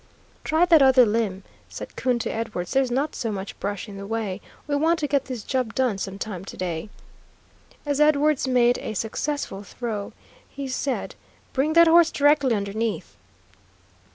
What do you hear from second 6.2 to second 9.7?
to day." As Edwards made a successful